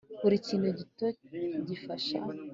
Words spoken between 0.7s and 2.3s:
gito gifasha